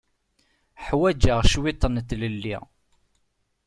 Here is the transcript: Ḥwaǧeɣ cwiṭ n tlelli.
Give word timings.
Ḥwaǧeɣ 0.85 1.39
cwiṭ 1.51 1.81
n 1.89 1.95
tlelli. 2.09 2.57